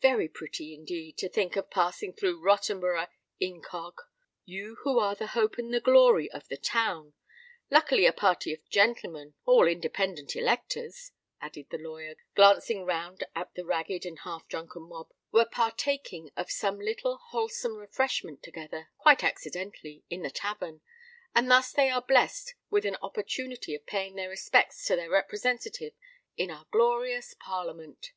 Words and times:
Very 0.00 0.28
pretty, 0.28 0.74
indeed, 0.74 1.18
to 1.18 1.28
think 1.28 1.56
of 1.56 1.68
passing 1.68 2.12
through 2.12 2.40
Rottenborough 2.40 3.08
incog.,—you 3.40 4.76
who 4.84 5.00
are 5.00 5.16
the 5.16 5.26
hope 5.34 5.58
and 5.58 5.74
the 5.74 5.80
glory 5.80 6.30
of 6.30 6.46
the 6.46 6.56
town! 6.56 7.14
Luckily 7.68 8.06
a 8.06 8.12
party 8.12 8.52
of 8.52 8.64
gentlemen—all 8.68 9.66
independent 9.66 10.36
electors," 10.36 11.10
added 11.40 11.70
the 11.70 11.78
lawyer, 11.78 12.14
glancing 12.36 12.84
round 12.84 13.24
at 13.34 13.54
the 13.56 13.64
ragged 13.64 14.06
and 14.06 14.20
half 14.20 14.46
drunken 14.46 14.82
mob, 14.82 15.08
"were 15.32 15.44
partaking 15.44 16.30
of 16.36 16.48
some 16.48 16.78
little 16.78 17.16
wholesome 17.16 17.74
refreshment 17.74 18.40
together—quite 18.40 19.24
accidentally—in 19.24 20.22
the 20.22 20.30
tavern; 20.30 20.80
and 21.34 21.50
thus 21.50 21.72
they 21.72 21.90
are 21.90 22.02
blessed 22.02 22.54
with 22.70 22.86
an 22.86 22.96
opportunity 23.02 23.74
of 23.74 23.84
paying 23.86 24.14
their 24.14 24.28
respects 24.28 24.84
to 24.86 24.94
their 24.94 25.10
representative 25.10 25.94
in 26.36 26.52
our 26.52 26.68
glorious 26.70 27.34
Parliament!" 27.34 28.12